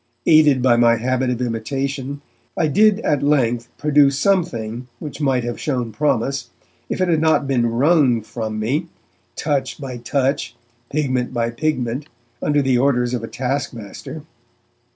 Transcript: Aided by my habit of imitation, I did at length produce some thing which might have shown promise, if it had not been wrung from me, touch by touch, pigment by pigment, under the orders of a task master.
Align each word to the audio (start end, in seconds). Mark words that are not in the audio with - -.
Aided 0.25 0.63
by 0.63 0.77
my 0.77 0.95
habit 0.95 1.29
of 1.29 1.39
imitation, 1.43 2.21
I 2.57 2.65
did 2.65 3.01
at 3.01 3.21
length 3.21 3.69
produce 3.77 4.17
some 4.17 4.43
thing 4.43 4.87
which 4.97 5.21
might 5.21 5.43
have 5.43 5.59
shown 5.59 5.91
promise, 5.91 6.49
if 6.89 6.99
it 6.99 7.07
had 7.07 7.21
not 7.21 7.45
been 7.47 7.69
wrung 7.69 8.23
from 8.23 8.57
me, 8.59 8.87
touch 9.35 9.79
by 9.79 9.97
touch, 9.97 10.55
pigment 10.89 11.35
by 11.35 11.51
pigment, 11.51 12.07
under 12.41 12.63
the 12.63 12.79
orders 12.79 13.13
of 13.13 13.23
a 13.23 13.27
task 13.27 13.73
master. 13.73 14.23